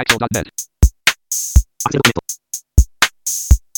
[0.00, 0.48] Axel.net.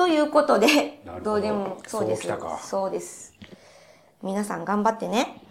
[0.00, 2.26] ということでどどうでもそうです。
[2.26, 3.34] そうそうです。
[4.22, 5.42] 皆さん頑張ってね。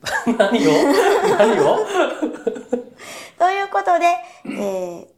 [0.38, 0.70] 何を？
[1.36, 1.76] 何を？
[3.38, 4.06] ということで、
[4.46, 5.14] えー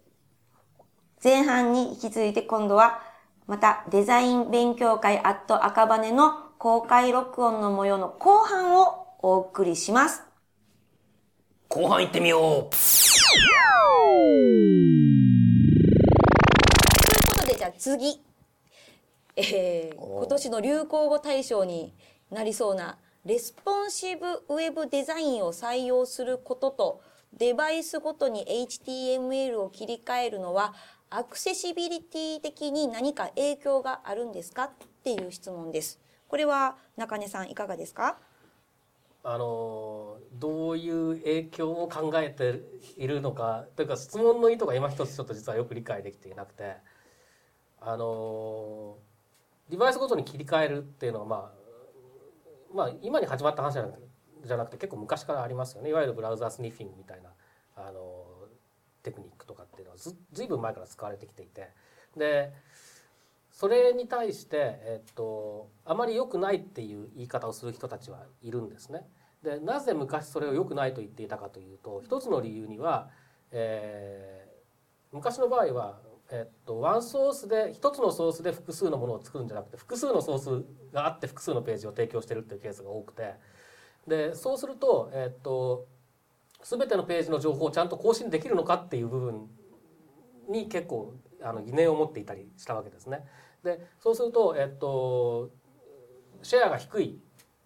[1.22, 3.00] 前半に引き続いて今度は、
[3.46, 10.22] またデザイン勉強会アット赤羽の公開録音の模様の後半をお送りします。
[11.68, 12.70] 後半行ってみようという
[17.38, 18.25] ことでじゃあ次、
[19.36, 21.94] えー今年の流行語大賞に
[22.30, 27.00] なりそうなレスポンシブウェブデザインを採用することと
[27.36, 30.74] デバイスごとに HTML を切り替えるのは
[31.10, 34.70] アクセシビリティ的に何か影響があるんですかっ
[35.04, 36.00] ていう質問です。
[36.28, 38.18] これは中根さんいかがですか？
[39.22, 42.60] あのーどういう影響を考えて
[42.96, 46.74] いるのかというか質問の意図が今一つちょっと実はよく理解できていなくて
[47.80, 49.15] あのー
[49.70, 51.52] デバイスごとに切り替えるっていうのはまあ
[52.74, 53.74] まあ今に始まった話
[54.44, 57.30] じゃなくて結構昔からありますよねいわゆるブラウザースニッフィングみたいな、
[57.74, 58.24] あの
[59.02, 61.70] テクニックとかっていうのはずずいぶん前から使われてきていて
[62.16, 62.52] で
[63.50, 69.08] それに対して、えっと、あまり良くないっていう言い方をする人たちはいるんですね。
[69.42, 73.08] でなぜ昔それを良くないと言っていたかというと一つの理由には、
[73.50, 74.56] えー
[75.12, 75.98] 昔の場合は、
[76.30, 83.34] えっと、ワンソースで一つのソースで複数のものを作るんじゃなくて複数のソースがあって複数のページを提供してるっていうケースが多くて
[84.08, 85.86] でそうすると、えっと、
[86.62, 89.48] 全てのページの情報をちゃんと更新できるのかっていう部分
[90.48, 93.24] に結構あの疑念を持っていたりしたわけですね。
[93.62, 95.50] でそうすると、えっと、
[96.42, 97.20] シェアが低い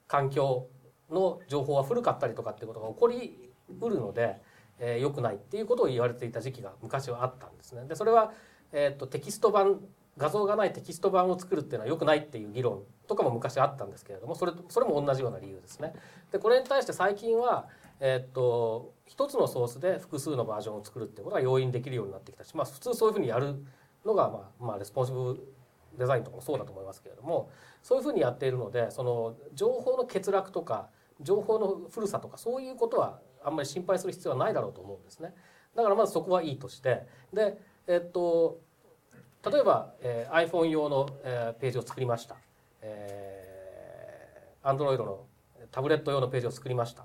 [0.06, 0.66] 環境
[1.10, 4.41] の情報は古かったりとかっていうことが起こりうるので、
[4.78, 7.84] えー、良くないっていうことを言われていた時期が昔はあったんですね。
[7.87, 8.32] でそれは、
[8.72, 9.81] えっとテキスト版
[10.16, 15.94] 画像がないテキスト版を作るっていうのは良くないっていう議論とかも昔あったんですけれどもそれそれも同じような理由ですね。
[16.31, 17.69] でこれに対して最近は
[18.00, 23.64] えっと一つのソースで複数のバージョンを作るっていうことが容易にできるようになってきたし、まあ、普通そういうふうにやる
[24.04, 25.38] のが、まあまあ、レスポンシブ
[25.98, 27.50] デザインとかもそうだと思いますけれども
[27.82, 30.88] そういうふうにやっているのでその情報の欠落とか
[31.20, 35.34] 情報の古さとかそういうことはあんまり心配する必要はないだろうと思うんですね。
[35.75, 37.58] だからまずそこはいいとしてで、
[37.93, 38.61] えっと、
[39.45, 42.37] 例えば、えー iPhone 用の、えーページを作りました、
[42.83, 45.27] えー、Android の
[45.73, 47.05] タブレット用のページを作りました。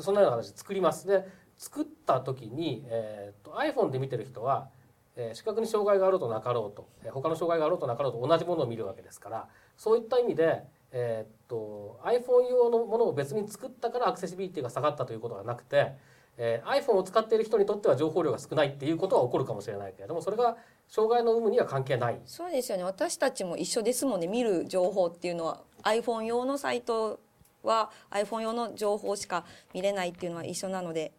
[0.00, 1.06] そんなような形で作ります。
[1.06, 4.68] で作った時に、えー、と iPhone で見てる人は、
[5.16, 10.62] えー視覚に障害があろうとなかろうと、えー他の障害があろうとなかろうと同じものを見るわけですからそういった意味で、
[10.92, 15.96] えー、と iPhone 用のものを別に作ったからアクセシビリティが下がったということはなくて、
[16.38, 20.56] えー iPhone を使っている人にとっては情報量が少ないっていうことは起こるかもしれないけれどもそれが
[20.88, 22.20] 障害の有無には関係ない。
[22.24, 22.84] そうですよね。
[22.84, 27.20] 私たちも一緒ですもんね見る情報っていうのは iPhone 用のサイト
[27.62, 29.44] は iPhone 用の情報しか
[29.74, 31.12] 見れないっていうのは一緒なので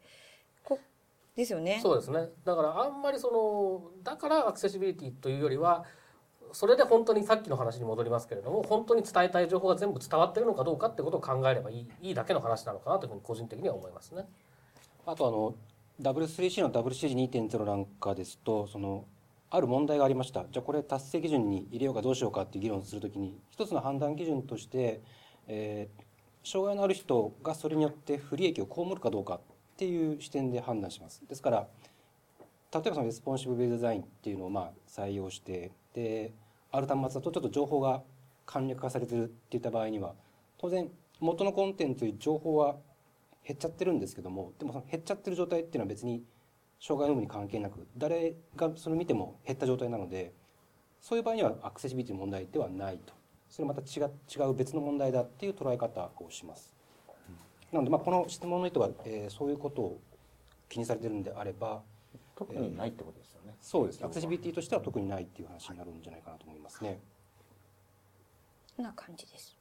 [0.64, 0.80] こ
[1.36, 1.80] ですよね。
[1.82, 2.30] そうですね。
[2.46, 5.86] だからあんまりそのだからアクセシビリティというよりは
[6.52, 14.26] それで本当にさっきの話に戻りますけれども本当に伝えたい情報が全部伝わってるのかどうかってことを考えればいいいいだけの話なのかなというふうに個人的には思いますね。
[15.12, 15.56] あとあの
[16.14, 19.06] W3C の WCG2.0 なんかですとその
[19.50, 20.46] ある問題がありました。
[20.52, 25.02] じゃあこれ達成基準に入れようかどうしようかっていう議論をするときに一つの判断基準として、
[25.48, 26.10] えー
[26.44, 29.40] 障害のある人がそれによって不利益を被るかどうかっ
[29.78, 31.22] ていう視点で判断します。
[31.28, 31.68] ですから
[32.74, 36.32] 例えばそのレスポンシブウェブデザインっていうのをまあ採用してで
[36.72, 38.02] ある端末だとちょっと情報が
[38.46, 40.14] 簡略化されてるっていった場合には
[40.58, 40.90] 当然
[41.20, 42.78] 元のコンテンツより情報は
[43.46, 46.24] 減っちゃってるんですけどもでもその減っちゃってる状態っていうのは別に
[46.80, 50.34] 障害の有無に関係なく誰がそれを見ても減った状態なので
[51.02, 53.14] そういう場合にはアクセシビリティの問題ではないと
[53.50, 56.72] それまた違う違う別の問題だっていう捉え方をします。
[57.72, 60.02] なのでまあこの質問の意図は、えーそういうことを
[60.68, 61.82] 気にされてるんであれば
[62.36, 63.56] 特にないってことですよね。
[63.62, 67.00] そうですねアクセシビリティとしては特にないっていう話になるんじゃないかなと思いますね。
[68.76, 69.58] こんな感じです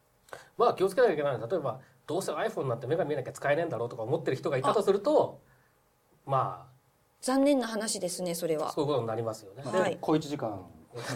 [0.57, 5.41] まあ気をつけなきゃいけないのは例えばどうせ iPhone なんて目が見えなきゃ使えねえんだろうとか思ってる人がいたとすると
[6.27, 6.67] ま
[7.21, 8.73] 残念な話ですねそれあは。
[8.73, 9.63] そういうことになりますよね。
[9.65, 9.99] はい。
[10.01, 10.65] 小一時間。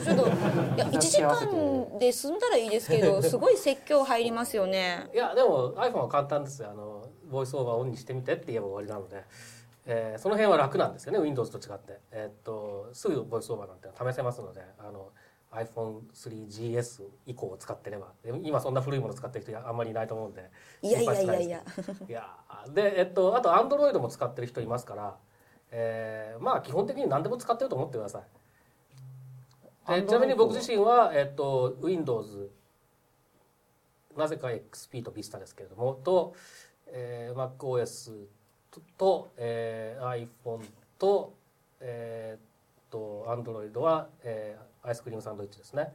[0.05, 0.29] ちょっとい
[0.77, 5.09] や 1時間で済んだらいいですけどすごい説教入りますよね。
[5.15, 6.71] いやでも iPhone は簡単ですよ。
[6.71, 9.25] あのボイスオーバーオンにしてみてって言えば終わりなので、
[9.87, 15.09] えーその辺は楽なんですよね Windows と違って、えーっとすぐボイスオーバーなんて試せますのであの
[15.53, 18.13] iPhone3GS 以降を使ってれば。
[18.23, 20.51] で今そんな古いもの使ってる人あんまりいないと思うんで。
[20.83, 21.63] いやいやいやい心や
[22.09, 22.37] いや
[22.71, 25.17] でえっとあと Android も使ってる人いますから、
[25.71, 30.07] えーまあ基本的に何でも使ってると思ってください。
[30.07, 32.51] ちなみに僕自身は、えっと、Windows
[34.17, 36.35] なぜか XP と Vista ですけれどもと、
[36.87, 38.27] えー、MacOS
[38.71, 40.63] とと、えー、iPhone
[40.99, 41.35] と,、
[41.81, 45.93] えー、と Android は、えーアイスクリームサンドイッチですね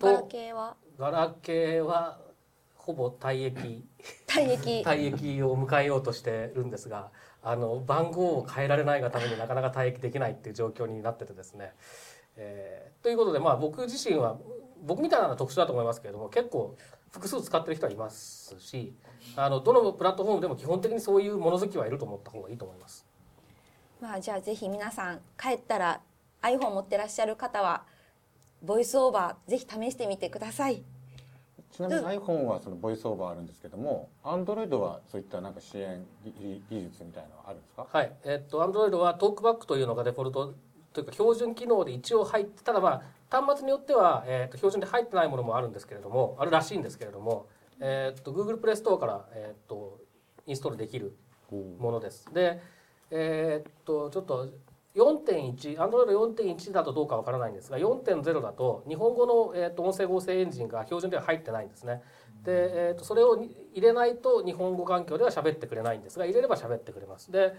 [0.00, 0.76] ガラとケーは？
[0.98, 2.18] ガラケーは
[2.76, 3.84] ほぼ退役
[4.26, 5.06] 退役 退
[5.38, 7.10] 役を迎えようとしてるんですが
[7.42, 11.74] あの番号を変えられないがためになかなか退役できないっていう状況になっててですね。
[12.36, 14.38] えーということでまあ僕自身は
[14.82, 16.76] 僕みたいなのは特殊だと思いますけれども結構
[17.10, 18.94] 複数使ってる人はいますし
[19.36, 23.04] あのどのプラットフォームでも基本的にそういう物好きはいると思った方がいいと思います。
[24.00, 26.00] まあじゃあぜひ皆さん帰ったら
[26.42, 27.84] iPhone 持ってらっしゃる方は
[28.62, 30.84] ボイスオーバーぜひ試してみてください。
[31.72, 37.86] ちなみに iPhone はそのボイスオーバーあるんですけども Android はそういったなんか支援技技術みたいなのはあるんですか？
[37.90, 40.54] はい、えっと Android はトークバックというのがデフォルト
[40.92, 47.46] というか標準機能で一応入ってただまあ端末によっては、えっと標準で入ってないものもあるんですけれどもあるらしいんですけれども、
[47.80, 49.98] えっと Google プレイストアから、えっと
[50.46, 51.16] インストールできる
[51.50, 52.32] ものです。
[52.32, 52.60] で、
[53.10, 54.50] えーっとちょっと
[54.94, 62.02] 4.1 Android 4.1だとどうかわからないんですが4.0だと日本語の、えーっと音声合成エンジンが標準では入ってないんですね。
[62.44, 67.32] で、えーっとそれをに入れないと日本語環境では喋ってくれないんですが入れれば喋ってくれます。
[67.32, 67.54] で、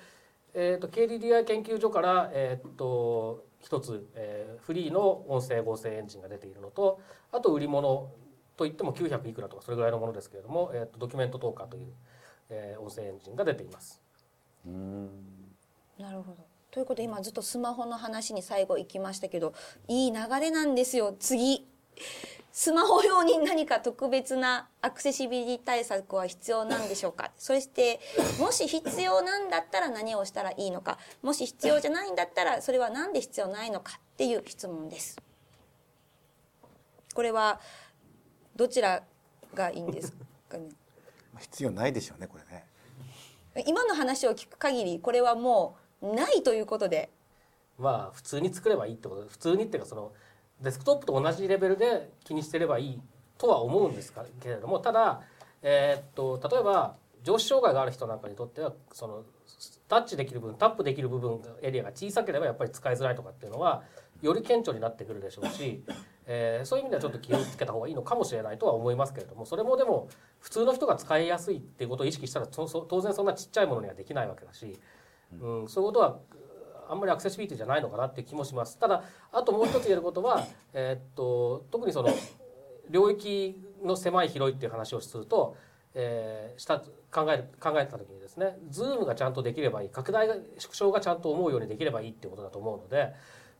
[0.53, 6.99] えーっと KDDI 研究所から、えーっと一つ、えーフリーの音声合成エンジンが出ているのと
[7.31, 8.11] あと売り物
[8.57, 11.87] といっても900いくらとかそれぐらいのものですけれども、えーっとドキュメントトーカーという、
[12.49, 13.99] えー音声エンジンが出ています。
[14.67, 15.09] うん
[15.97, 19.53] なるほどということで今ずっとスマホの話に最後行きましたけど
[19.87, 21.15] いい流れなんですよ。
[21.19, 21.67] 次。
[22.51, 27.31] スマホ用に何か特別なアクセシビリティ対策は必要なんでしょうか？
[27.37, 27.99] そして
[28.39, 30.97] もし必要なんだったら何をしたらいいのか？
[31.21, 35.17] もし必要じゃないんだったらそれは何で必要ないのかっていう質問です。
[37.13, 37.59] これは
[38.55, 39.03] どちら
[39.53, 40.11] がいいんです
[40.49, 40.69] かね？
[41.33, 42.65] まあ必要ないでしょうねこれね。
[43.67, 47.09] 今の話を聞く限りこれはもうないということで。
[47.79, 49.27] まあ普通に作ればいいってこと。
[49.27, 50.11] 普通にっていうかその
[50.61, 53.01] デスクトップと同じレベルで気にしてればいい
[53.37, 55.21] とは思うんですけれどもただ、
[55.61, 59.23] えっと例えば上視障害がある人なんかにとってはその
[59.87, 63.83] タッチできる部分タップできる部分エリアが小さければやっぱり使いづらいとかっていうのは
[64.21, 65.83] より顕著になってくるでしょうし、
[66.25, 70.07] えーそういう意味ではちょっと気をつけた方がいいのかもしれないとは思いますけれどもそれもでも
[70.39, 72.65] 普通の人が使いやすいっていうことを意識したら当
[73.01, 74.79] 然そんなちっちゃいものにはできないわけだし、
[75.41, 76.19] うん、そういうことは
[76.89, 78.77] あんまりアクセシビリティじゃないのかなって気もします。
[78.77, 82.09] ただあともう一つ言えることは、 えーっと特にその
[82.89, 85.55] 領域の狭い広いっていう話をすると、
[85.93, 86.79] えーした
[87.11, 89.89] 考える考えた時にですねズームがちゃんとできればいい。
[89.89, 93.13] 拡大が縮小がちゃんと思うようにできればいいっていうことだと思うので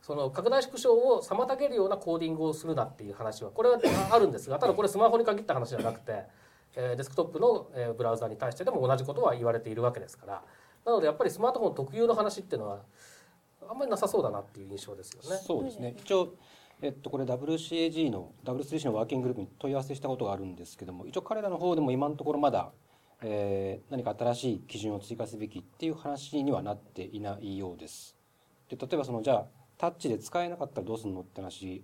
[0.04, 3.80] その拡大縮小を妨げるようなコーディングをするなっていう話はこれは
[4.12, 6.26] あるんですがただこれスマホに限った話じゃなくて、
[6.76, 10.44] えデスクトップのブラウザに対してでも同じことは言われているわけですから
[10.86, 12.82] なのでやっぱりスマートフォン特有の話っていうのは
[13.70, 15.42] あんまりなさそうだなっていう印象ですよね。
[15.44, 15.96] そうですね。
[15.98, 16.34] 一応、
[16.82, 22.72] えっと、これ WCAG の W3C のワーキンググループに問い合わせしたことがあるんですけども、一応彼らの方でも今のところまだ、
[23.22, 28.18] えー何か新しい基準を追加すべきっていう話にはなっていないようです。
[28.70, 29.46] で、例えばその、じゃあ、
[29.78, 31.84] タッチで使えなかったらどうするのって話、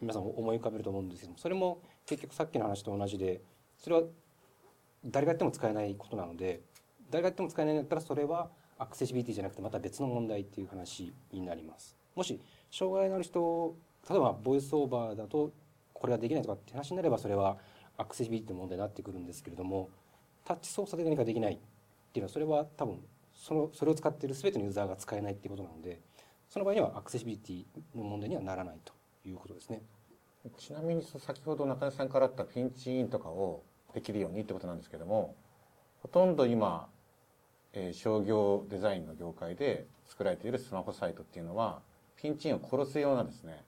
[0.00, 3.40] 皆さん思い浮かべると思うんですけども、それも結局さっきの話と同じで、
[3.78, 4.02] それは
[5.04, 6.60] 誰がやっても使えないことなので、
[7.10, 11.96] 誰がやっても使えないんだったらそれはアクセシビリティじゃなくてまた別の問題っていう話になります。
[12.14, 12.40] もし
[12.70, 13.76] 障害のある人
[14.08, 15.52] 例えばボイスオーバーだと
[15.92, 17.58] これができないとかって話になればそれは
[17.98, 19.90] アクセシビリティの問題になってくるんですけれども
[20.44, 21.58] タッチ操作で何かできないっ
[22.12, 23.00] ていうのはそれは多分
[23.34, 26.00] そのそれを使っている全てのユーザーが使えないっていうことなので
[26.48, 27.64] その場合にはアクセシビリティ
[27.96, 28.92] の問題にはならないと
[29.24, 29.82] いうことですね。
[30.56, 33.62] ちなみに先ほど中根さんからあったピンチインとかを
[33.92, 35.34] できるようにってことなんですけども
[36.02, 36.88] ほとんど今、
[37.72, 41.80] えー商業デザインの業界で作られているスマホサイトっていうのは
[42.16, 43.64] ピンチインを殺すようなですね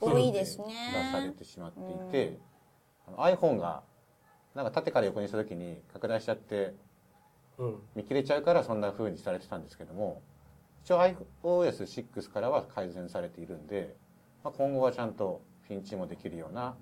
[0.00, 0.66] 多いですね。
[0.66, 2.38] 出されてしまっていて、
[3.06, 3.82] あの iPhone が
[4.54, 6.74] なんか縦から横にした時に拡大しちゃって
[7.58, 7.76] うん。
[7.94, 10.22] 見切れちゃうからそんな風にされてたんですけども
[10.84, 11.00] 一応
[11.42, 13.96] iOS6 からは改善されているんで
[14.44, 16.76] まあ、今後はちゃんとピンチもできるような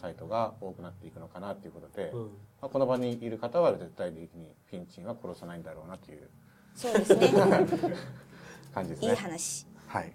[0.00, 2.28] サイトが多くなっていくのかなということで、うんま
[2.62, 6.28] あ、この場にいる方は絶対的にピンチンは殺さないんだろうなという
[6.74, 7.32] そうですね
[8.74, 9.08] 感じですね。
[9.08, 10.12] いい話はい。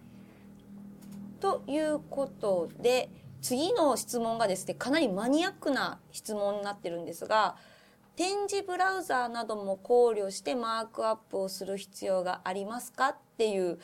[1.39, 3.09] ということで
[3.41, 7.55] 次の質問がですねかなりマニアックな質問になってるんですが
[8.15, 13.79] 展示ブラウザーなども考慮してマークアップをする必要がありますかっていう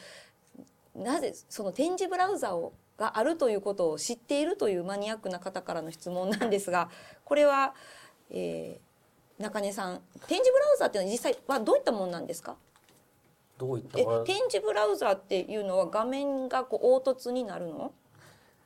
[0.94, 6.90] なぜその展示ブラウザをがあるということを知っているというマニアックな方からの質問なんですが
[7.24, 7.74] これは、
[8.32, 8.88] えー
[9.40, 12.56] 中根さん展示ブラウザーっていうのは実際はどういったものなんですか？
[13.60, 17.94] どういったえ展示ブラウザーっていうのは画面がこう凹凸になるの？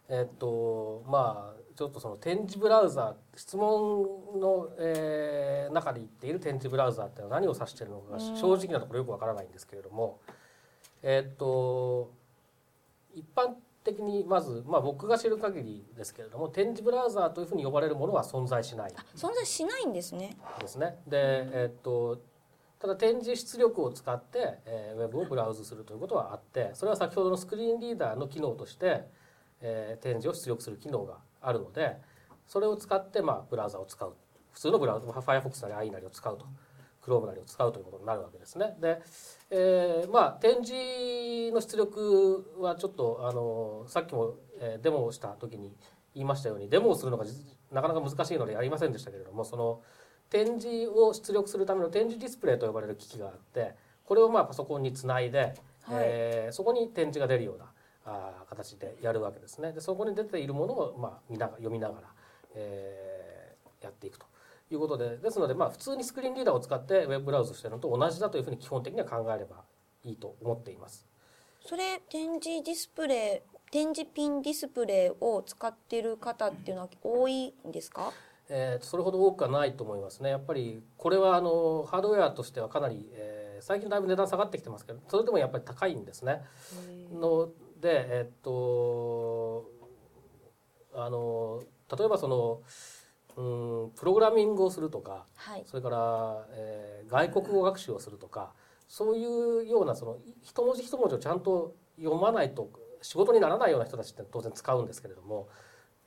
[0.07, 8.37] えっとまあちょっとその展示ブラウザー質問の、えー中で言っている展示ブラウザーっていうのは何を指しているのかうん。
[8.37, 10.19] 正直なところよくわからないんですけれども
[11.03, 12.11] えっと
[13.13, 18.93] 一般的にまず、まあ、僕が知る限りですけれども展示ブラウザーというふうに呼ばれるものは存在しない。
[18.95, 20.37] あ存在しないんですね。
[20.59, 20.99] ですね。
[21.07, 22.21] で、えっと
[22.79, 29.07] ただ展示出力を使って、えーウェブをブラウズするということはあってそれは先ほどのスクリーンリーダーの機能として、
[29.61, 31.97] えー展示を出力する機能があるので
[32.47, 34.13] それを使って、まあ、ブラウザを使う。
[34.51, 36.45] 普通のブラウザ Firefox なり i なりを使うと
[37.05, 38.75] Chrome なりを使うということになるわけですね。
[38.79, 39.01] で、
[39.49, 45.75] えーまあ展示の出力はちょっとあのさっきも、えーデモをした時に
[46.13, 47.35] 言いましたようにデモをするのが実
[47.71, 49.81] なかなか難しいのでやりませんでしたけれどもその
[50.29, 55.53] 展示を出力するための展示ディスプレイと呼ばれる機器があってこれをまあパソコンにつないで、
[55.91, 57.71] えーそこに展示が出るような
[58.05, 59.71] あー形でやるわけですね。
[59.71, 62.07] でそこに出ているものをまあ見なが読みながら、
[62.55, 64.27] えーやっていくと
[64.73, 69.63] いうことでですのでまあ普通にスクリーンリーダーを使ってウェブブラウズしてるのと同じだというふうに基本的には考えれば
[70.03, 71.05] いいと思っています。
[71.65, 78.11] それ展示ディスプレイ展示ピンディスプレイを使っている方っていうのは多いんですか？
[78.49, 80.29] えーそれほど多くはないと思いますね。
[80.29, 86.41] やっぱりこれはあのハードウェアとしてはかなり、えー最近だいぶ値段下がってきてますけどそれでもやっぱり高いんですね。
[87.13, 87.49] の
[87.79, 89.69] でえっと
[90.95, 91.61] あの
[91.95, 92.61] 例えばその
[93.37, 93.41] う
[93.87, 98.53] んプログラミングをするとかはいそれから、えー外国語学習をするとか
[98.87, 99.25] そうい
[99.65, 102.69] うようなその一文字一文字をちゃんと読まないと
[103.01, 105.49] 仕事にならないような人たちって当然使うんですけれども、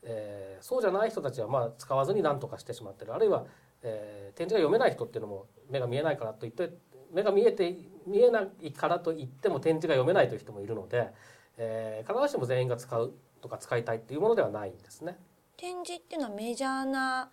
[0.03, 3.45] えーそうじゃない人たちはまあ使わずに何とかしてしまってるあるいは、
[3.83, 6.71] えー点字が読めない人っていうのも目が見えないからといって
[7.13, 7.77] 目が見えて
[8.07, 11.11] 見えないからといっても点字が読めないという人もいるので、
[11.59, 13.13] えー必ずしも全員が使う
[13.43, 15.19] とか使いたいっていうものではないんですね。
[15.65, 17.31] 展示っていうのはメジャーな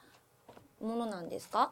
[0.79, 1.69] ものなんですか？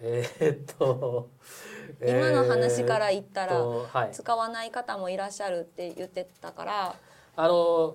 [0.00, 1.28] えーっと
[2.04, 6.94] 今の話から言ったらはい、使わない方もいらっしゃるって言ってたから。
[7.36, 7.94] あの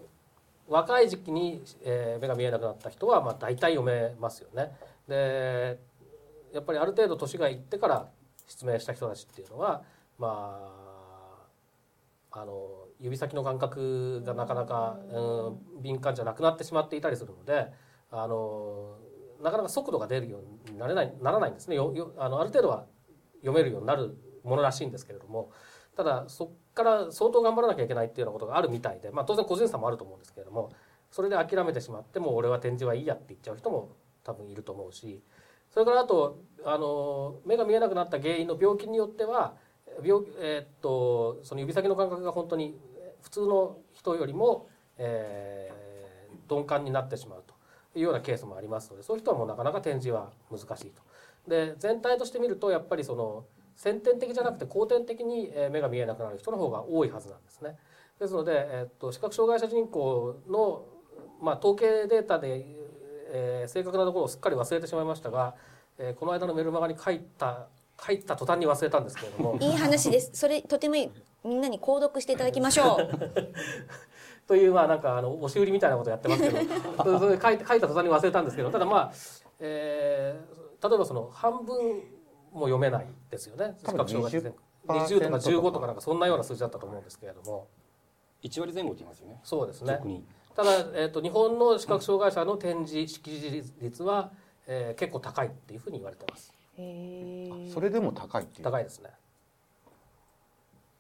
[0.70, 4.74] 若い時期に、えー目が見えなくなった人は、まあ、大体読めますよね。
[5.10, 5.78] で
[6.54, 8.08] やっぱりある程度年がいってから
[8.48, 9.84] 失明した人たちっていうのは
[10.18, 10.93] まあ
[12.36, 17.68] あの指先の感覚がなかなか、うん、敏感じゃなくなってしまっていたりするので
[18.10, 18.98] あの
[19.42, 21.76] なかなか速度が出るようになれないならないんですね。
[21.76, 22.86] よよあのある程度は
[23.42, 25.52] 読めるようになるものらしいんですけれども
[25.96, 30.72] ただそこから相当頑張らなきゃいけないっていうようなことがあるみたいで、まあ、当然個人差もあると思うんですけれども
[31.12, 33.92] それで諦めてしまってもう俺は展示はいいやって言っちゃう人も
[34.24, 35.22] 多分いると思うし
[35.70, 39.56] それからあとあの目が見えなくなった原因の病気によっては
[40.02, 42.78] 病、えーっとその指先の感覚が本当に
[43.22, 45.84] 普通の人よりも、えー
[46.50, 47.54] 鈍感になってしまうと
[47.98, 51.02] いうようなケースもありますのでそういう人はもうなかなか展示は難しいと。
[51.48, 53.46] で全体として見るとやっぱりその
[53.76, 57.78] 先天的じゃなくて後天的に目が見えなくなる人の方が多いはずなんですね。
[58.20, 60.86] ですので、えっと視覚障害者人口の、
[61.42, 62.66] まあ、統計データで、
[63.32, 65.56] えー正確なところをすっかり忘れてしまいましたが、
[65.98, 67.68] えーこの間のメルマガに書いた
[68.06, 69.58] 書いた途端に忘れたんですけれども。
[69.62, 70.32] いい話です。
[70.34, 71.12] それとてもいい
[71.44, 73.10] みんなに購読していただきましょう。
[74.48, 76.60] というまあなんかあの押し売りみたいなことやってますけど。
[77.20, 79.12] それ書いて書いた途端に忘れたんですけどただまあ、
[79.60, 82.02] えー例えばその半分
[82.52, 83.78] も読めないですよね。
[83.80, 84.54] 視覚障害者人
[84.86, 85.88] 20% 20とか15とか。
[85.88, 87.68] なんかそんなような数字だったと思うんですけれども。
[88.44, 89.40] 1割前後って言いますよね。
[89.46, 89.94] そうですね。
[89.94, 90.26] 特に。
[90.54, 94.32] ただ、えー、と日本の視覚障害者の展示識字率は、
[94.68, 98.64] えー結構高いっていうふうに言われてますそれでも高いっていう。
[98.64, 99.12] 高いですね。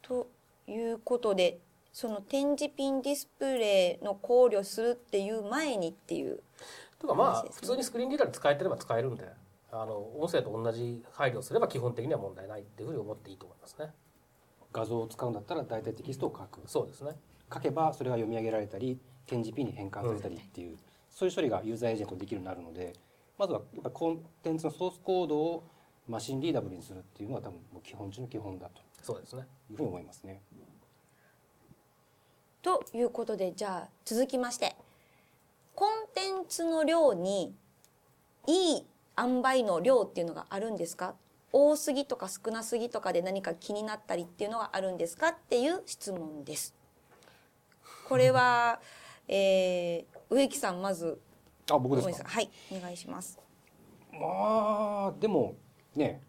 [0.01, 0.27] と
[0.67, 1.59] いうことで
[1.91, 6.41] その展示ピンディスプレイの考慮するっていう前にっていう
[6.99, 9.27] とかまあ普通にスクリーンリーダーで使えてれば使えるんで
[9.71, 13.91] あの音声と同じ配慮をすれば基本的には問題ないっていうふうに思っていいと思いますね。
[14.71, 16.61] 画像を使うんだったら大体テキストを書く。
[16.67, 17.11] そうですね。
[17.53, 20.77] 書けばそれが読み上げられたり点 GP に変換されたりっていう、
[21.09, 22.93] そういう処理がユーザーエージェントでできるようになるので
[23.37, 25.63] まずはやっぱコンテンツのソースコードを
[26.07, 30.41] マシンリーダブルにするっていうのは多分もう基本中の基本だとそうですねいうふうに思いますね。
[32.61, 34.75] ということでじゃあ続きまして
[35.75, 37.53] コンテンツの量に
[38.47, 38.85] いい
[39.17, 41.15] 塩梅の量っていうのがあるんですか？
[41.51, 45.29] 多すぎとか少なすぎとかで何か気になったりっていうのがあるんですか？
[45.29, 46.73] っていう質問です。
[48.07, 48.79] これは、
[49.27, 51.19] えー、植木さんまず
[51.72, 52.29] あ僕ですか？
[52.29, 53.39] はいお願いします。
[54.12, 55.55] まあでも
[55.96, 56.22] ね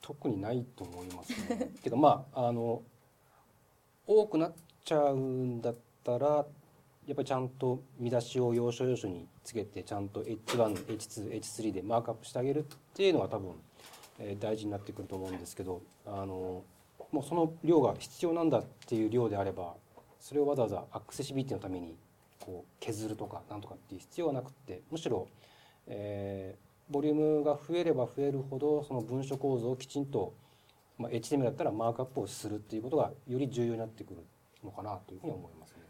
[0.00, 1.70] 特にないと思いますね。
[1.82, 2.82] けどまああの
[4.06, 4.52] 多くなっ
[4.84, 6.46] ちゃうんだったら
[7.06, 13.54] やっぱりちゃんと見出しを要所要所につけてちゃんと H1、H2、H3 でマークアップしてあげるっていうのが多分、
[14.18, 16.62] えー大事になってくると思うんですけどあの
[17.12, 19.74] もうその量が必要なんだっていう量であれば
[20.20, 21.96] それをわざわざアクセシビリティのために
[22.44, 25.28] こう削るとかなんとかっていう必要はなくってむしろ
[25.86, 30.34] えーボリュームが増えれば増えるほどその文書構造をきちんと、
[30.98, 34.26] まあ、HTML だったらマークアップをするっていうことがより重要になってくる
[34.62, 35.82] のかなというふうに思いますね。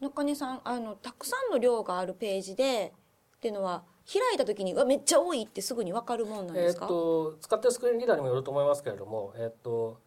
[0.00, 2.94] 中根さんあのたくさんの量があるページで
[3.36, 10.00] っていうのは開いた時にうわめっちゃ多いってすぐに分かるもんなんですか、と使ってるスクリーンリーダーにもよると思いますけれども、えーっと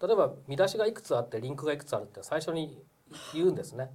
[0.00, 2.82] 例えば見出しがいくつあってリンクがいくつあるって最初に
[3.32, 3.88] 言うんですね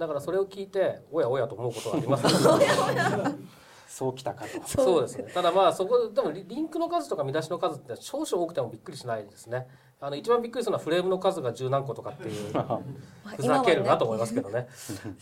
[0.00, 2.26] だからそれを聞いておやおやと思うことはあります。
[2.26, 2.58] け ど
[3.86, 4.66] そうきたかと。
[4.66, 5.02] そう。
[5.02, 5.30] ですね。
[5.34, 9.68] ただまあそこでもリリンクの数とか見出しの数って少々多くてもびっくりしないですね。
[10.00, 12.52] あの一番びっくりするのはフレームの数が十何個とかっていう
[13.36, 14.68] ふざけるなと思いますけどね。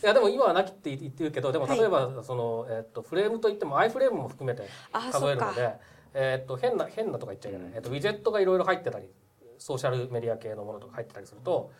[0.01, 5.73] いやでも今はなきって言ってるけどでも例えばその、えっとフレームといっても i フレームも含めてあ数えるので、
[6.13, 7.71] えっと変な変なとか言っちゃいけない。
[7.75, 9.09] えっとウィジェットがいろいろ入ってたり、
[9.57, 11.71] ソーシャルメディア系のものとか入ってたりすると、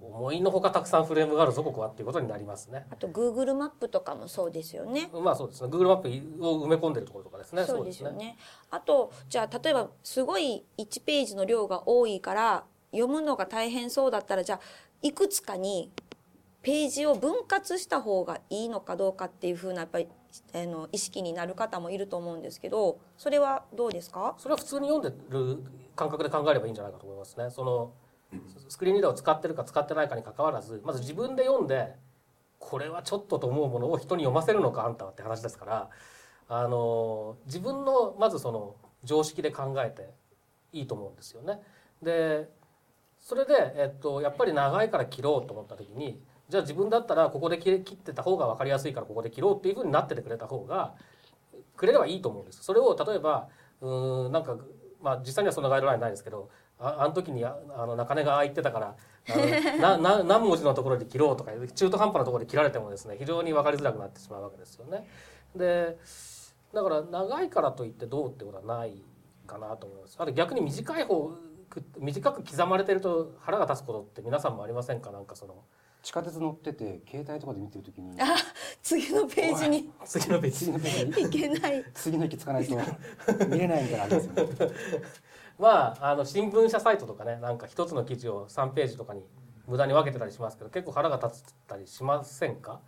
[0.00, 2.86] 思いのほかたくさんフレームがあるぞここはっていうことになりますね。
[2.90, 5.10] あと Google マップとかもそうですよね。
[5.12, 5.68] まあそうですね。
[5.68, 5.96] Google マッ
[6.38, 7.64] プを埋め込んでるところとかですね。
[7.64, 8.36] そうですよね。
[8.70, 14.60] あとじゃあ例えばすごい1ページの量が多いから読むのが大変そうだったらじゃあ
[15.02, 15.90] いくつかに
[16.62, 20.08] ページを分割した方がいいのかどうかっていうふうなやっぱり
[20.52, 24.34] あの意識になる方もいると思うんですけどそれはどうですか？
[24.38, 25.62] それは普通に読んでる
[25.94, 27.50] 感覚で考えればいいんじゃないかと思いますね。
[27.50, 27.92] その
[28.68, 31.94] スクリーンリーダーを使ってるか使ってないかに関わらずまず自分で読んで
[32.58, 35.90] これはちょっとと思うものを人に読ませるのかあんたはって話ですから
[36.48, 40.10] あの自分のまずその常識で考えて
[40.72, 41.60] いいと思うんですよね。
[42.02, 42.48] で
[43.20, 50.94] それで、えっと、やっぱり長いから切ろうと思った時にじゃあ自分だったらここで切ってた方が分かりやすいからここで切ろうっていうふうになっててくれた方が
[51.76, 52.62] くれればいいと思うんです。
[52.62, 53.48] それを例えば
[53.80, 54.56] うんなんか
[55.00, 58.96] まあ実際にはそんなガイドラインないですけどああの時にあの中根がああ言ってたから
[59.32, 59.36] あ
[59.78, 65.08] のな な何文字のところで切ろうとか中途半端なところで切られてもですね非常に分かりづらくなってしまうわけですよね。
[65.54, 65.98] で
[66.74, 69.02] だから長いからといってどうってことはない
[69.46, 70.16] かなと思います。
[70.18, 71.30] あと逆に短い方
[71.98, 75.10] 短く刻まれてると腹が立つことって皆さんもありませんか？
[75.10, 75.64] なんかその
[76.06, 78.16] 地下鉄乗ってて携帯とかで見てるときに
[78.80, 81.84] 次のページに次の別次のページに いけない。
[81.94, 82.76] 次の駅つかないと
[83.50, 84.74] 見れないみたいなのあるんですよね。
[85.58, 89.26] まああの新聞社サイトとかねなんか一つの記事を3ページとかに
[89.66, 92.80] 無駄に分けてたりしますけど結構腹が立ったりしませんか？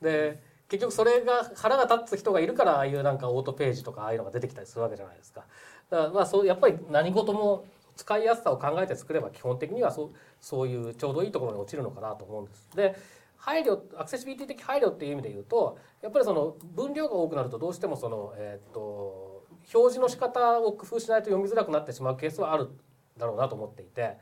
[0.00, 5.44] で結局それが腹が立つ人がいるからああいうなんかオートページとかああいうのが出てきたりするわけじゃないですか。
[5.90, 12.70] だからまあそうやっぱり何事も使いやすさを考えて作れば基本的にはそうそういうちょうどいいところに落ちるのかなと思うんです。
[12.76, 12.96] で
[13.36, 22.68] 配慮アクセシビリティ的配慮っていう意味で言うとやっぱりその分量が多くなるとどうしてもそのえーっと表示の仕方を工夫しないと読みづらくなってしまうケースはある
[23.16, 24.16] だろうなと思っていて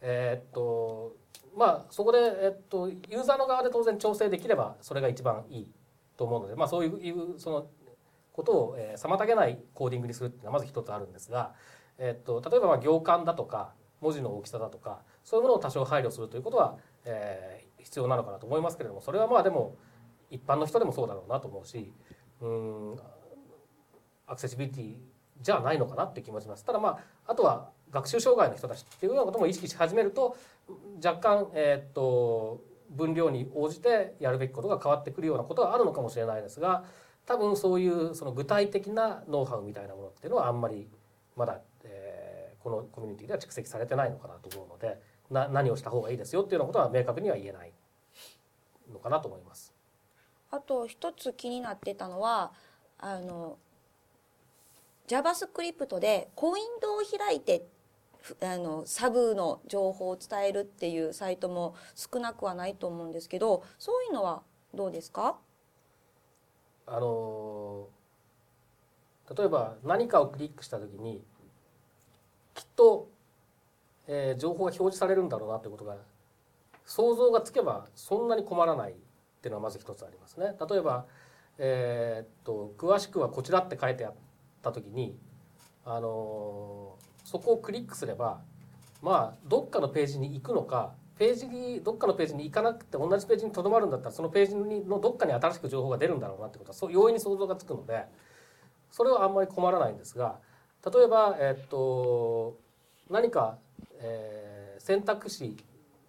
[0.00, 1.16] えーっと
[1.56, 5.70] まあそこでえーっとユーザーの側で当然調整できればそれが一番いい
[6.16, 7.66] と思うのでまあそういうその
[8.32, 11.54] ことを、えー妨げないコーディングにするっていうのはまず一つあるんですが、
[11.98, 19.74] えっと例えばまあ行間だとか文字の大きさだとかそういうものを多少配慮するということは、えー必要なのかなと思いますけれどもそれはまあでも
[20.30, 21.92] 一般の人でもそうだろうなと思うし
[22.40, 22.96] うん
[24.28, 24.94] アクセシビリティ
[25.40, 26.64] じゃないのかなって気もします。
[26.64, 30.36] ただまああとは学習障害の人たちっていうようなことも意識し始めると
[31.04, 36.84] 若干、えーっと分量に応じてやるべきことが変わってくるようなことはあるのかもしれないですが
[37.24, 40.88] 多分そういうその具体的なノウハウみたいなものっていうのはあんまり
[41.34, 41.60] まだ、
[42.62, 47.72] このコミュニティでは蓄積されてないのかなと思うのでな何をした方がいいですよっていうようなことは明確には言えない
[48.92, 49.72] のかなと思います。
[50.50, 52.52] あと一つ気になってたのは
[52.98, 53.58] あの
[55.08, 57.66] JavaScript でコインドを開いて
[58.20, 64.42] ふあのサブの情報を伝えるっていうサイトも少なくはないと思うんですけどそういうのは
[64.74, 65.36] どうですか？
[66.86, 67.88] あの
[69.36, 71.24] 例えば何かをクリックした時に
[72.54, 73.08] きっと、
[74.06, 75.96] えー情報が表示されるんだろうなということが
[76.84, 78.94] 想像がつけばそんなに困らないっ
[79.40, 80.54] ていうのはまず一つありますね。
[80.68, 81.06] 例えば、
[81.58, 84.14] えーっと詳しくはこちらって書いてあっ
[84.62, 85.16] た時に、
[85.84, 88.40] あのーそこをクリックすれば
[89.00, 98.04] まあどっかのページに行くのかページにどっかのページに行かなくて同じページにとどまるんだったらそのページのどっかに新しく情報が出るんだろうなってことはそう容易に想像がつくので
[98.90, 100.38] それはあんまり困らないんですが
[100.84, 102.56] 例えば、えっと
[103.10, 103.58] 何か、
[104.00, 105.56] えー選択肢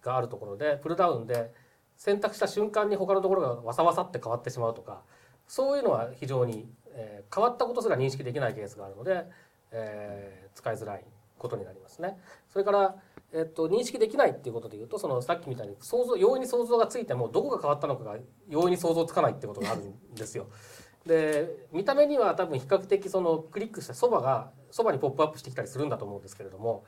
[0.02, 1.52] があるところでプルダウンで
[1.96, 5.02] 選択した瞬間に他のところがわさわさって変わってしまうとか
[5.46, 9.26] そういうのは非常に、えー変わったことすら認識できないケースがあるので、
[9.70, 11.04] えー使いづらい
[11.38, 12.18] ことになりますね。
[12.48, 12.96] それから
[13.32, 18.16] えっと、認識できないっていうことでいうとそのさっきみたいに想像容易に想像がついてもどこが変わったのかが
[18.48, 20.46] 容易に想像つかないってことがあるんですよ。
[21.06, 26.84] で見た目には多分比較的そのクリックしたそばがそばにポップアップしてきたりするんだと思うんですけれども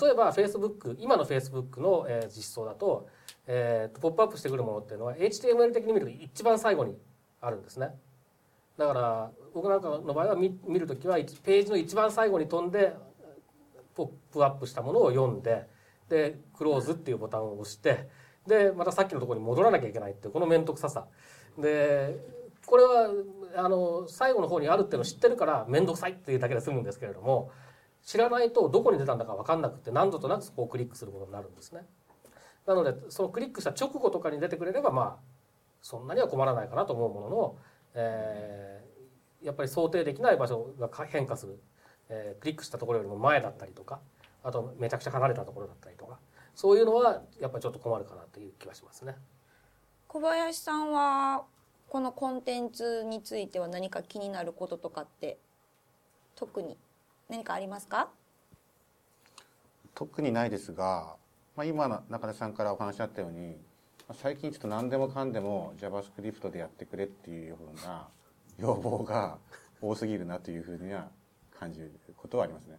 [0.00, 3.08] 例えば Facebook 今の Facebook の、え実装だと,、
[3.46, 6.98] えーとポップアップしてくるものっていうのは HTML 的に見ると一番最後に
[7.40, 7.90] あるんですね。
[8.76, 12.94] だから僕なんかの場合は見るときはページの一番最後に飛んで
[13.94, 15.66] ポップアップしたものを読んで
[16.08, 18.08] でクローズっていうボタンを押して
[18.46, 21.06] でまたさっきのところに戻らなきゃいけないっていうこの面倒くささ
[21.58, 22.16] で
[22.66, 23.10] これは
[23.56, 27.50] あの最後の方にあるっていうのを知ってるから面倒くさいっていうだけで済むんですけれども
[28.04, 31.86] 知らないとどこに出たんだか分かんなくて何度となくそこをクリックすることになるんですね。
[32.66, 35.16] なのでそのクリックした直後とかに出てくれればまあ
[35.80, 37.56] そんなには困らないかなと思うものの、
[37.94, 38.86] えー
[39.42, 41.60] やっぱり想定できない場所が変化する、
[42.08, 44.00] えークリックしたところよりも前だったりとか
[44.42, 46.18] あとめちゃくちゃ離れたところだったりとか
[46.54, 49.14] そういうのはやっぱりちょっと困るかなという気はしますね。
[50.08, 51.44] 小林さんは
[51.88, 55.38] このコンテンツについては何か気になることとかって
[56.34, 56.76] 特に
[57.28, 58.08] 何かありますか？
[59.94, 61.16] 特にないですが、
[61.56, 63.56] まあ、今の中根さんからお話あったように
[64.14, 68.08] 最近ちょっと何でもかんでも JavaScript でやってくれっていうような
[68.58, 69.38] 要望が
[69.80, 71.08] 多すぎるなというふうには
[71.58, 72.78] 感じることはありますね。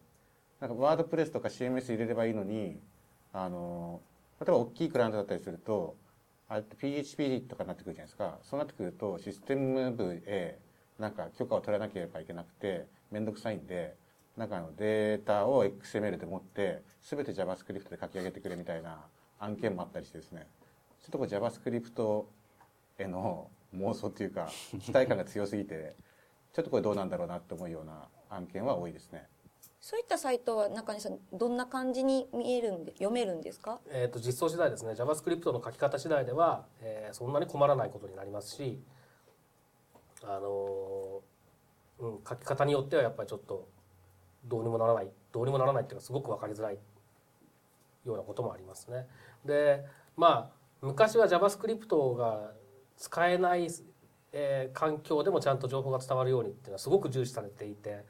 [0.60, 2.80] なんかワードプレスとか CMS 入れればいいのに
[3.34, 4.02] あの
[4.40, 5.96] 例えば大きいクライアントだったりすると
[6.50, 10.58] あれって PHP とかになってくるじゃないですかそうなってくるとシステム部へ
[10.98, 13.96] なんか許可を取らなければいけなくて面倒くさいんで
[14.38, 19.00] なんかあのデータを XML で持って全て JavaScript で書き上げてくれみたいな
[19.40, 20.48] 案件もあったりしてですね
[21.02, 22.24] ちょっとこう JavaScript
[23.00, 24.50] への妄想っていうか
[24.82, 25.96] 期待感が強すぎて
[26.54, 29.28] ちょっとこれどうなんだろうなって思うような案件は多いですね。
[29.90, 33.80] そういったサイトは中西さんどんな感じに見えるんで読めるんですか？
[33.90, 38.82] えー、と実装次第ですね JavaScript の書き方次第では、えーそんなに困らないことになりますし、
[40.26, 43.70] あのーうん、書き方によってはやっぱりちょっと
[44.44, 46.78] どうにもならないどうにもならないっていうのはすごく分かりづらい
[48.06, 49.08] ようなこともありますね。
[49.46, 49.86] で
[50.18, 52.52] まあ昔は JavaScript が
[52.98, 53.70] 使えない、
[54.34, 58.04] えー環境でもちゃんと情報が伝わるようにっていうのはすごく重視されていて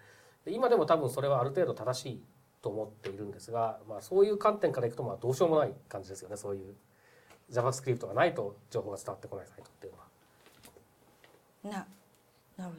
[0.52, 2.24] 今でも多分それはある程度正しい
[2.62, 6.76] と思っているんですが、まあ、そういう観点からいくとまあどうしようもない感じですよねそういう
[7.52, 11.88] JavaScript がないと情報が伝わってこないサイトっていうのは。
[12.58, 12.76] ななる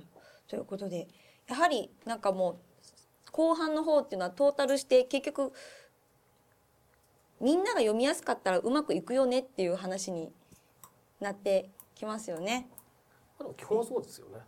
[0.47, 1.09] ということで
[1.47, 2.57] やはりなんかもう
[3.33, 5.53] 後半の方っていうのはトータルして結局
[7.41, 10.33] みんなが読みやすかったらうまくいくよねっていう話に
[11.21, 12.69] なってきますよね。
[13.39, 14.41] でも基本はそうですよね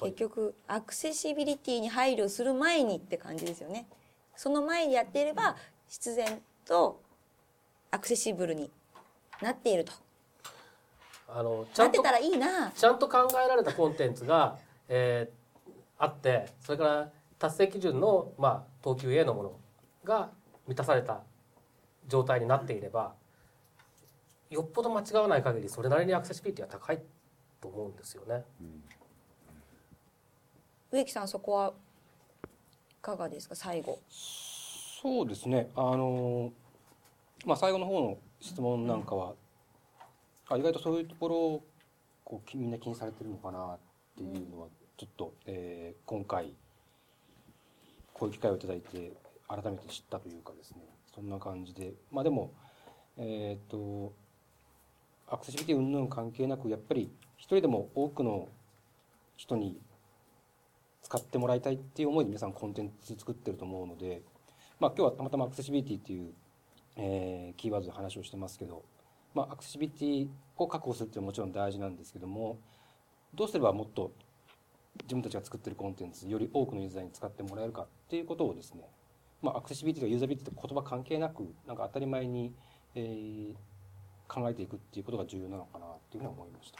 [0.00, 3.88] 結局アクセシビリティに配慮する前にって感じですよね。
[4.36, 5.56] その前にやっていれば
[5.88, 7.00] 必然と
[7.90, 8.70] アクセシブルに
[9.40, 9.92] なっていると。
[11.28, 12.70] あのちゃとなんってたらいいな。
[12.72, 15.40] ちゃんと考えられたコンテンツが、えー
[16.00, 19.52] あってそれから達成基準の、まあ、等級 A のもの
[20.02, 20.30] が
[20.66, 21.20] 満たされた
[22.08, 23.12] 状態になっていれば
[24.48, 27.02] よっぽど間違わない限りそれなりにアクセシビリティは高い
[27.60, 28.44] と思うんですよね。
[30.92, 31.72] 植木さんそこは
[32.90, 33.54] いかがですか？
[33.54, 33.98] 最後。
[34.08, 35.70] そうですね。
[35.76, 36.52] あの
[37.46, 39.34] まあ最後の方の質問なんかは、
[40.48, 41.64] あ意外とそういうところを
[42.24, 43.78] こうきみんな気にされてるのかなっ
[44.16, 46.52] ていうのはちょっと、えー今回
[48.12, 49.12] こういう機会をいただいて
[49.48, 50.78] 改めて知ったというかですね。
[51.14, 51.94] そんな感じで。
[52.10, 52.52] まあでも
[53.16, 54.12] えっ、と
[55.28, 58.48] アクセシビリティ云々関係なくやっぱり一人でも多くの
[59.36, 59.78] 人に
[61.10, 64.22] 使ってもらいたいっていう思いで皆さんコンテンツ作ってると思うので
[64.80, 66.32] まあ、今日はたまたまアクセシビリティっていう、
[66.96, 68.82] えーキーワードで話をしてますけど、
[69.34, 72.58] まあ、アクセシビリティを確保するっていうのはもちろん大事なんですけども
[73.34, 74.10] どうすればもっと
[75.02, 78.88] 自分たちが作ってるコンテンツより多くのユーザーに使ってもらえるかっていうことをですね、
[79.42, 82.54] まあ、アクセシビリティとかユーザビリティと言葉関係なくなんか当たり前に、
[82.94, 83.54] えー
[84.32, 86.78] 考えていくっていうことが重要なのかなっていうふうに思いました。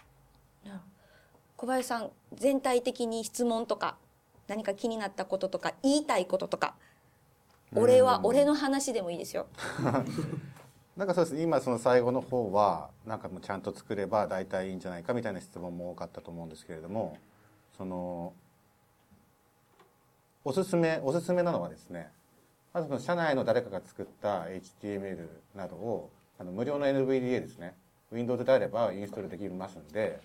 [1.57, 3.97] 小林さん全体的に質問とか
[4.51, 6.75] 何か気になったこととか言いたいこととか
[7.73, 9.47] 俺は俺の話でもいいですよ。
[10.99, 11.35] なんかそうです。
[11.35, 17.17] ね今その最後の方はなんかもうちゃんと作れば大体いいんじゃないかみたいな質問も多かったと思うんですけれども
[17.79, 18.33] その
[20.45, 22.11] おすすめおすすめなのはですね
[22.73, 26.11] まずその社内の誰かが作った HTML などを
[26.41, 27.77] あの無料の NVDA ですね。
[28.11, 30.19] Windows であればインストールできますんで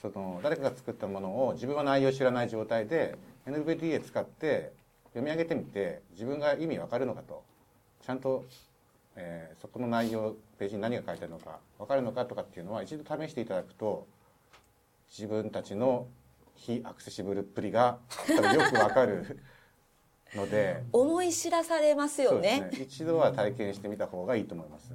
[0.00, 4.72] その誰かが作ったものを自分は内容を知らない状態で NVDA 使って
[5.14, 7.42] 読み上げてみて自分が意味わかるのかと。
[8.04, 8.44] ちゃんと
[9.16, 14.06] えーそこの内容ページに何が書いてあるのか分かるのかとかっていうのは一度試していただくと
[15.10, 16.06] 自分たちの
[16.54, 19.40] 非アクセシブルっぷりが多分よく分かる
[20.34, 20.82] ので。
[20.92, 22.84] 思い知らされますよそうねですね。
[22.84, 24.92] 一度は体験してみた方がいいと思います。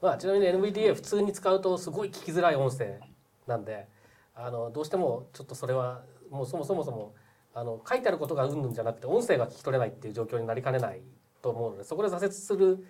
[0.00, 3.00] まあ、ちなみに NVDA 普通に使うとすごい聞きづらい音声
[3.48, 3.88] なんで
[4.34, 7.14] あのどうしてもちょっとそれはもうそもそもそも
[7.54, 11.00] あの書いてあることがうんぬんじゃなくて音声が聞き取れないっていう状況になりかねない
[11.42, 12.84] と思うのでそこで挫折する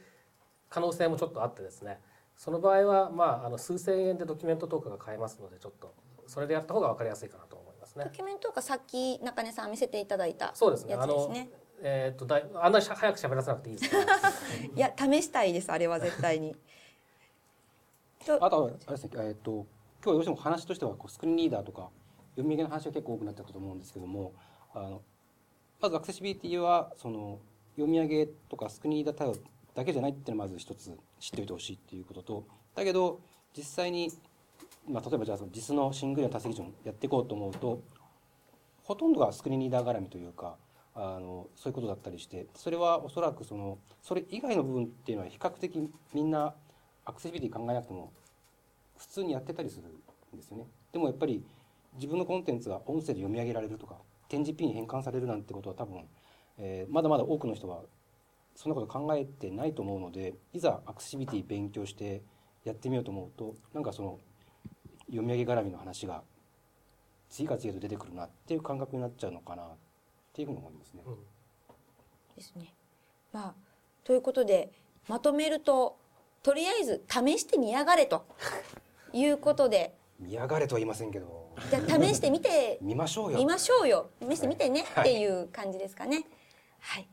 [0.69, 2.01] 可能性もちょっとあってですね。
[2.37, 5.93] その場合は、まあ、あの数千円でドキュメントとかが買えますのでちょっと
[6.29, 8.05] それでやった方が分かりやすいかなと思いますね。
[8.05, 10.93] ドキュメントがさっき中根さん見せていただいたそうですね。
[10.93, 11.51] やつですね。
[11.81, 13.97] えー、とだいあんなに早く喋らせなくていいですか？
[14.77, 16.55] いや試したいですあれは絶対に。
[18.25, 19.67] と あとはあれですね、えっ、と今
[20.05, 21.89] 日はどうしても話としてはこうスクリーンリーダーとか
[22.39, 24.33] 読み上げの話が結構多くなったと思うんですけども、
[24.73, 25.03] あの
[25.81, 27.41] まずアクセシビリティはその
[27.75, 29.37] 読み上げとかスクリーンリーダー対応
[29.75, 32.45] だけじゃないっていうのをまず一つ知っておいてほしいっていうことと、
[32.77, 33.21] だけど
[33.57, 34.13] 実際に
[34.89, 37.83] まあ例えばじゃあその JIS のシングルの達成基準やっていこうと思うと、
[38.85, 40.57] ほとんどがスクリーンリーダー絡みというか。
[41.01, 46.55] あのそういうことだったりしてそれはおそらくそのそれ以外の部分っていうのは比較的みんな
[47.05, 48.13] アクセシビリティ考えなくても
[48.97, 49.87] 普通にやってたりする
[50.35, 51.45] んですよねでもやっぱり
[51.99, 53.97] 自分のコンテンツが音声で読み上げられるとか
[54.29, 56.05] 展示 P に変換されるなんてことは多分、
[56.59, 57.83] えーまだまだ多くの人は
[58.55, 62.23] そんなこと考えてないと思うのでいざアクセシビリティ勉強して
[62.65, 64.19] やってみようと思うとなんかその
[65.07, 66.23] 読み上げ絡みの話が
[67.31, 69.67] 次から次へと出てくるなっていう感覚になっちゃうのかなっ
[70.33, 71.03] ていうふうに思いますね。
[72.37, 72.75] ですね
[73.33, 73.55] まあ
[74.05, 74.73] ということで
[75.09, 75.97] まとめると
[76.43, 78.25] とりあえず試してみやがれと
[79.13, 81.55] いうことで見やがれとは言いませんけど。
[81.71, 82.79] じゃあ試してみて。
[82.83, 83.39] 見ましょうよ。
[83.39, 84.11] 見ましょうよ。
[84.21, 84.85] 見せてみてね。
[84.95, 85.11] はい。
[85.11, 86.25] っていう感じですかね。
[86.81, 87.09] はい、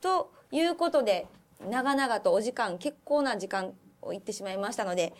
[0.00, 1.26] ということで
[1.68, 5.12] 長々とお時間結構な時間を言ってしまいましたので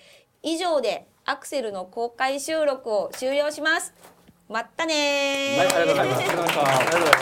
[0.43, 3.95] 以上でアクセルの公開収録を終了します。
[4.49, 5.59] まったねー。
[5.59, 5.67] はい。
[5.67, 7.19] ありがとうございましたありがとうございま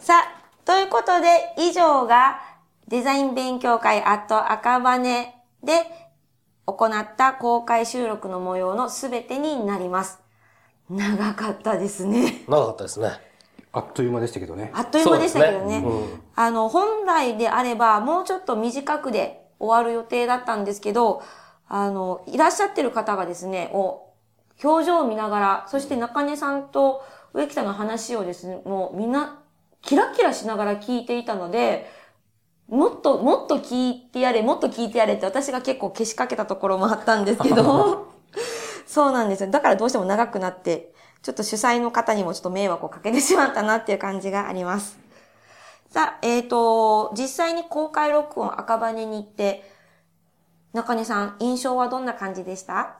[0.00, 0.06] す。
[0.06, 2.40] さあ、ということで、以上が
[2.88, 4.98] デザイン勉強会アット赤羽
[5.62, 5.84] で
[6.66, 10.20] 行った公開収録の模様のすべてになります。
[10.88, 12.44] 長かったですね。
[12.48, 13.08] 長かったですね
[13.72, 14.70] あっという間でしたけどね。
[14.74, 15.80] あっという間でしたけどね。
[15.80, 21.22] ねうんあの、本来であれば、もうちょっと短くで終わる予定だったんですけど、
[21.68, 24.10] あの、いらっしゃってる方がですね、お
[24.62, 29.40] 表情を見ながら、そして中根さんと植木さんの話をですね、もうみんな、
[29.80, 31.90] キラキラしながら聞いていたので、
[32.68, 38.08] もっと、もっと聞いてやれ、もっと聞いてやれって私が結構消しかけたところもあったんですけど、
[38.86, 39.50] そうなんですよ。
[39.50, 44.98] だからどうしても長くなって、ちょっと主催の方にもちょっと迷惑をかけてしまったなっていう感じがあります。
[45.90, 49.70] さあ、えっ、と、実際に公開録音赤羽に行って、
[50.72, 52.98] 中根さん、印象はどんな感じでした？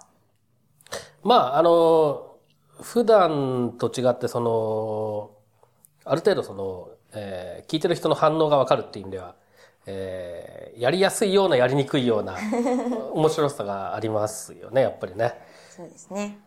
[1.22, 2.36] まああの
[2.80, 5.30] 普段と違ってその
[6.04, 9.36] ある程度その、えー聞いてる人の反応が分かるっていう意味では、
[9.86, 12.36] えーやりやすいようなやりにくいような
[13.12, 15.34] 面白さがありますよねやっぱりね。
[15.68, 16.38] そうですね。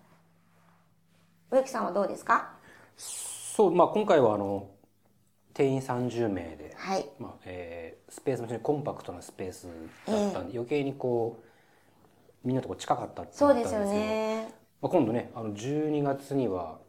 [1.50, 2.52] 植木さんはどうですか？
[2.98, 4.70] そう、まあ今回はあの、
[5.54, 7.10] 定員30名で、はい。
[7.20, 9.68] まあえースペースも非常にコンパクトなスペース
[10.10, 11.38] だったんで、余計にこ
[12.44, 14.54] うみんなとこう近かったってそうですよなったんけどね。
[14.82, 16.80] まあ、今度ねあの12月には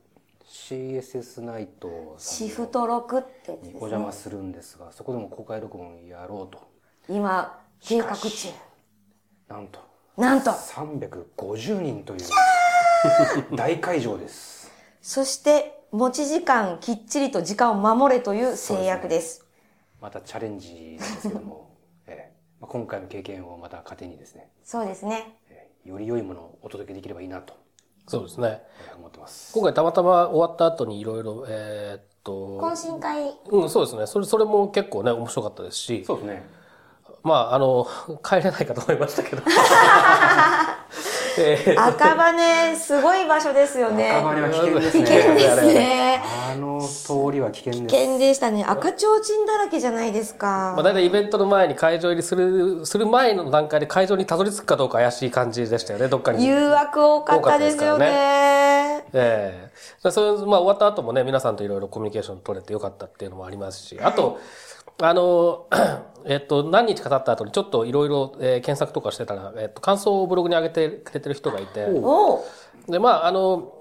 [0.46, 3.72] CSS ナイトシフト6ってやつにですね。
[3.74, 6.70] お邪魔するんですがそこでも公開録音やろうと
[7.09, 8.48] 今、計画中。
[9.48, 9.80] なんと
[10.16, 10.50] なんと。
[10.50, 12.20] 350人という
[13.56, 19.46] 大会場ですそして、持ち時間きっちりと時間を守れという制約です。
[20.00, 21.70] またチャレンジなんですけども、
[22.61, 25.38] 今回の経験をまた糧にですね、そうですね。
[25.48, 27.54] ええより良いものをお届けできればいいなと
[28.07, 28.62] そうですね。
[28.81, 29.53] ええ思ってます。
[29.53, 34.07] 今回たまたま終わった後にいろいろ、えーっと、懇親会、うん、そうですね。
[34.07, 36.47] それ、それも結構ね、面白かったですし、そうですね。
[37.23, 37.87] まあ、あの、
[38.23, 39.42] 帰れないかと思いましたけど。
[41.38, 44.11] えー赤羽、すごい場所ですよね。
[44.11, 45.07] 赤羽は危険です危ね。
[45.07, 46.22] 険ですね。
[46.53, 47.87] あの通りは危険です。
[47.87, 48.64] 危険でしたね。
[48.66, 50.75] 赤ちょうちんだらけじゃないですか。
[50.77, 56.44] まあ、大体イベントの前に会場入りする、する前の段階で会場にたどり着くかどうか怪しい感じでしたよね、どっかに。
[56.44, 59.05] 誘惑多かったですよね。
[59.12, 59.70] え
[60.03, 64.38] えそれ、まあ終わった後もね、皆さんといろいろコミュニケーション取れてよかったっていうのもありますし、あと、
[65.00, 65.66] あの、
[66.24, 71.85] えっと、何日か経った後にちょっといろいろえー検索とかしてたら、えっと、感想をブログに上げてくれてる人がいて、
[72.88, 73.72] で、まあ、あの、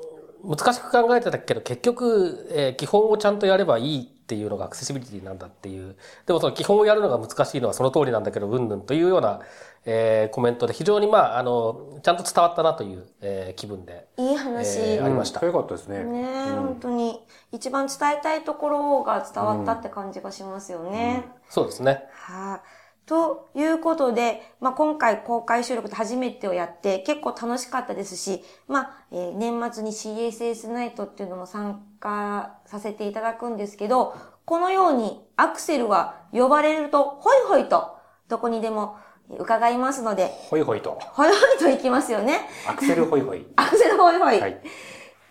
[0.43, 5.95] 難しく考えてたけど、結局、えー基本をちゃんとやればいいっていうのがアクセシビリティなんだっていう。
[6.25, 9.39] でもその基本をやるのが難しいのはその通りなんだけど、うんぬんというような、
[9.85, 14.79] えーコメントで非常にまあ、あの、ちゃんと伝わったなという、えー気分で、いい話。
[14.79, 16.03] えーありましたよかったですね。
[16.03, 21.25] ねえ、本当に一番伝えたいところが伝わったって感じがしますよね。
[21.47, 22.05] そうですね。
[22.11, 22.59] はい、
[23.05, 34.15] ということで、まあ、今回公開収録で初めてをやって結構楽しかったですし、まあ、えー年末に CSS ナイトっていうのも参加させていただくんですけど、
[34.45, 38.97] このようにアクセルは呼ばれるとホイホイとどこにでも
[39.39, 40.97] 伺いますので、ホイホイと。
[40.99, 42.47] ホイホイと行きますよね。
[42.67, 43.45] アクセルホイホイ。
[43.55, 44.39] アクセルホイホイ。
[44.39, 44.61] はい。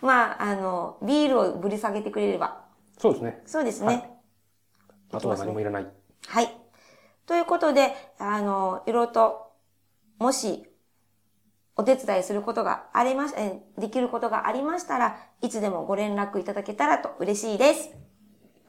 [0.01, 2.63] まあ、あの、ビールをぶり下げてくれれば。
[2.99, 3.43] そうですね。
[3.47, 4.21] そうですね。
[5.13, 5.87] あとは何もいらない。
[6.27, 6.63] はい。
[7.27, 9.53] ということで、あの、いろいろと、
[10.19, 10.65] もし、
[11.77, 17.91] お手伝いすることがありまし、えーできることがありましたらいつでもご連絡いただけたらと嬉しいです。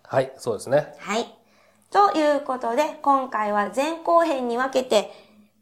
[0.04, 0.94] はい、そうですね。
[1.00, 1.26] はい。
[1.92, 5.12] ということで、今回は前後編に分けて、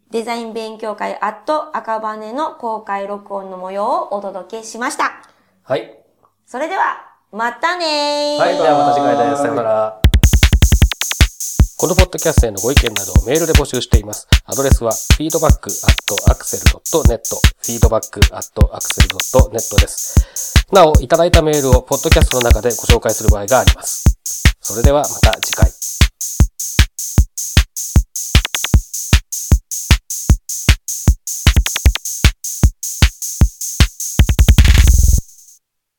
[0.10, 5.12] デザイン勉強会アット赤羽の公開録音の模様をお届けしました。
[5.64, 5.98] はい。
[6.46, 9.42] それでは、またねーはい、ではまた次回です。
[9.42, 10.13] さよなら。
[11.84, 14.26] このポッドキャストへのご意見などをメールで募集しています。
[14.46, 17.20] アドレスは feedback.axel.net
[17.62, 20.16] feedback.axel.net です。
[20.72, 24.06] なお、いただいたメールをポッドキャストの中でご紹介する場合があります。
[24.62, 25.70] それではまた次回。